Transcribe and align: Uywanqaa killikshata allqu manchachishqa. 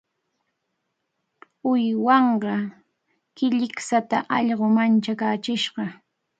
Uywanqaa 1.71 2.63
killikshata 3.35 4.17
allqu 4.37 4.65
manchachishqa. 4.75 5.85